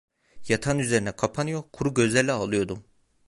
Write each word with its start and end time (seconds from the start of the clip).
Yatağın 0.47 0.79
üzerine 0.79 1.11
kapanıyor, 1.15 1.63
kuru 1.73 1.93
gözlerle 1.93 2.31
ağlıyordum… 2.31 2.85